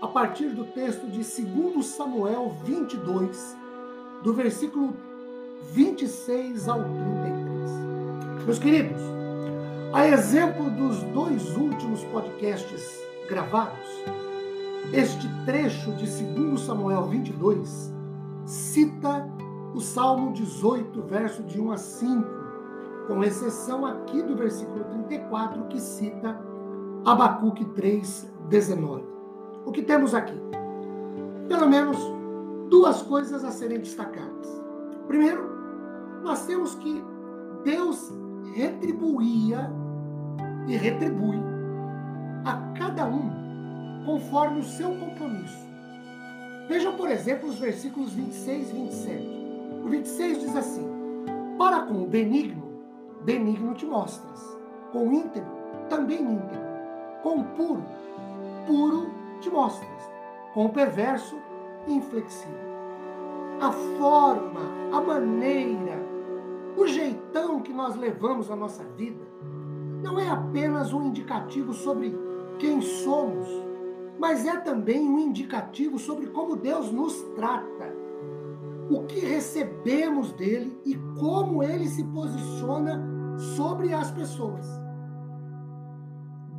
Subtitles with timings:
[0.00, 3.56] a partir do texto de 2 Samuel 22,
[4.22, 4.94] do versículo
[5.72, 8.44] 26 ao 33.
[8.44, 9.02] Meus queridos,
[9.92, 13.88] a exemplo dos dois últimos podcasts gravados,
[14.92, 17.92] este trecho de 2 Samuel 22
[18.46, 19.28] cita
[19.74, 22.24] o Salmo 18, verso de 1 a 5,
[23.08, 26.40] com exceção aqui do versículo 34, que cita
[27.04, 29.17] Abacuque 3, 19
[29.64, 30.34] o que temos aqui?
[31.48, 31.96] Pelo menos
[32.68, 34.46] duas coisas a serem destacadas.
[35.06, 35.48] Primeiro,
[36.22, 37.02] nós temos que
[37.64, 38.12] Deus
[38.54, 39.70] retribuía
[40.66, 41.38] e retribui
[42.44, 45.66] a cada um conforme o seu compromisso.
[46.68, 49.38] Vejam, por exemplo, os versículos 26 e 27.
[49.84, 50.86] O 26 diz assim:
[51.58, 52.62] Para com o benigno,
[53.24, 54.40] benigno te mostras,
[54.92, 55.50] com o íntegro,
[55.88, 56.66] também íntegro,
[57.22, 57.82] com o puro,
[58.66, 60.10] puro te mostras,
[60.54, 61.36] com o perverso
[61.86, 62.68] inflexível.
[63.60, 64.60] A forma,
[64.92, 65.98] a maneira,
[66.76, 69.26] o jeitão que nós levamos a nossa vida
[70.02, 72.16] não é apenas um indicativo sobre
[72.58, 73.48] quem somos,
[74.18, 77.96] mas é também um indicativo sobre como Deus nos trata,
[78.90, 83.04] o que recebemos dele e como ele se posiciona
[83.56, 84.66] sobre as pessoas.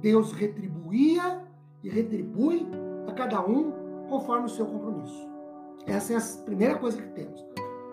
[0.02, 1.48] Deus retribuía
[1.83, 2.67] e retribui
[3.08, 3.72] a cada um
[4.09, 5.30] conforme o seu compromisso.
[5.86, 7.45] Essa é a primeira coisa que temos.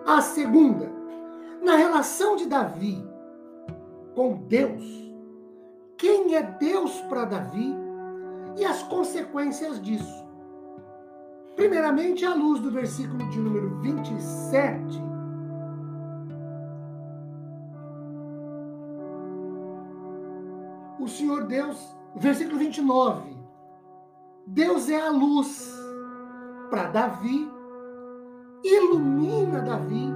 [0.07, 0.91] A segunda,
[1.63, 3.05] na relação de Davi
[4.15, 4.83] com Deus,
[5.97, 7.75] quem é Deus para Davi
[8.57, 10.27] e as consequências disso.
[11.55, 15.03] Primeiramente, à luz do versículo de número 27,
[21.01, 23.36] o Senhor Deus, versículo 29,
[24.47, 25.75] Deus é a luz
[26.71, 27.51] para Davi,
[28.63, 30.09] ilumina Davi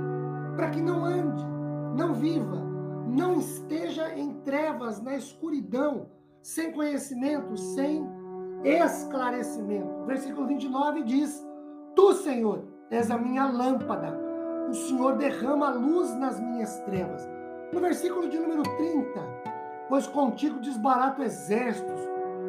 [0.55, 1.45] para que não ande,
[1.97, 2.57] não viva,
[3.09, 6.07] não esteja em trevas, na escuridão,
[6.43, 8.09] sem conhecimento, sem
[8.63, 10.07] esclarecimento.
[10.07, 11.45] Versículo 29 diz:
[11.97, 14.17] Tu, Senhor, és a minha lâmpada,
[14.71, 17.29] o Senhor derrama luz nas minhas trevas.
[17.73, 19.21] No versículo de número 30,
[19.89, 22.01] pois contigo desbarato exércitos,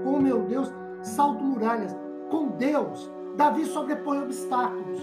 [0.03, 1.95] com meu Deus salto muralhas.
[2.29, 4.99] Com Deus, Davi sobrepõe obstáculos.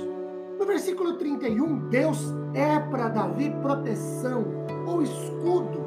[0.59, 2.19] No versículo 31, Deus
[2.54, 4.44] é para Davi proteção
[4.87, 5.87] ou escudo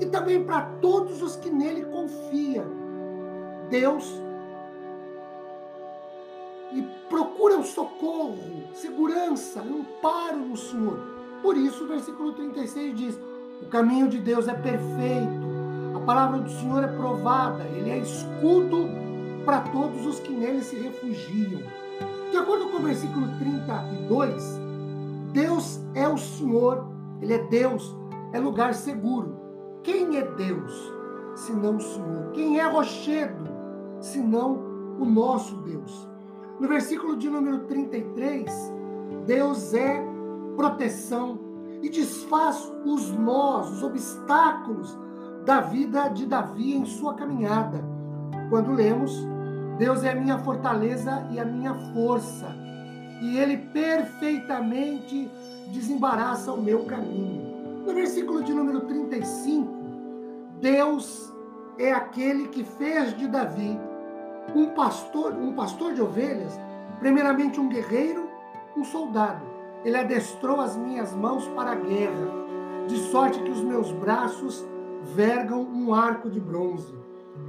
[0.00, 2.66] e também para todos os que nele confiam.
[3.68, 4.20] Deus
[6.72, 8.38] e procura o socorro,
[8.74, 10.98] segurança, amparo no Senhor.
[11.42, 13.20] Por isso, o versículo 36 diz:
[13.60, 15.42] O caminho de Deus é perfeito,
[15.94, 18.88] a palavra do Senhor é provada, ele é escudo
[19.44, 21.60] para todos os que nele se refugiam.
[22.30, 24.60] De acordo com o versículo 32,
[25.32, 26.86] Deus é o Senhor,
[27.20, 27.94] Ele é Deus,
[28.32, 29.36] é lugar seguro.
[29.82, 30.92] Quem é Deus,
[31.34, 32.30] senão o Senhor?
[32.32, 33.44] Quem é rochedo,
[34.00, 34.58] senão
[34.98, 36.08] o nosso Deus?
[36.60, 38.50] No versículo de número 33,
[39.26, 40.02] Deus é
[40.56, 41.38] proteção
[41.82, 44.96] e desfaz os nós, os obstáculos
[45.44, 47.84] da vida de Davi em sua caminhada.
[48.48, 49.26] Quando lemos
[49.78, 52.54] Deus é a minha fortaleza e a minha força,
[53.20, 55.30] e Ele perfeitamente
[55.72, 57.84] desembaraça o meu caminho.
[57.86, 59.68] No versículo de número 35,
[60.60, 61.32] Deus
[61.78, 63.78] é aquele que fez de Davi
[64.54, 66.58] um pastor, um pastor de ovelhas,
[66.98, 68.28] primeiramente um guerreiro,
[68.76, 69.44] um soldado.
[69.84, 72.42] Ele adestrou as minhas mãos para a guerra,
[72.86, 74.64] de sorte que os meus braços
[75.14, 76.94] vergam um arco de bronze.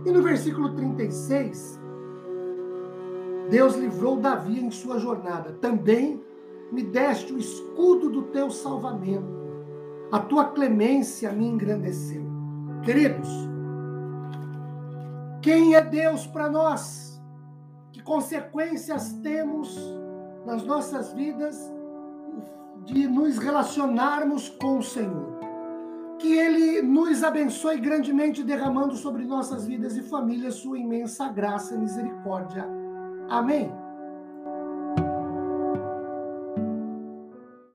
[0.06, 1.80] E no versículo 36,
[3.50, 5.54] Deus livrou Davi em sua jornada.
[5.62, 6.22] Também
[6.72, 9.44] me deste o escudo do teu salvamento.
[10.12, 12.24] A tua clemência me engrandeceu.
[12.84, 13.30] Queridos,
[15.42, 17.22] quem é Deus para nós?
[17.92, 19.78] Que consequências temos
[20.46, 21.58] nas nossas vidas
[22.86, 25.40] de nos relacionarmos com o Senhor?
[26.20, 31.78] Que Ele nos abençoe grandemente, derramando sobre nossas vidas e famílias sua imensa graça e
[31.78, 32.83] misericórdia
[33.34, 33.83] Amém?